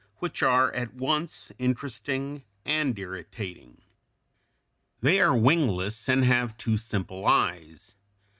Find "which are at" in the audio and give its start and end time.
0.21-0.95